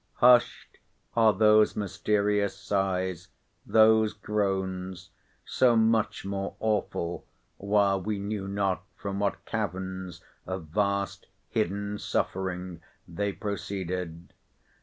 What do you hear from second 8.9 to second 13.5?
from what caverns of vast hidden suffering they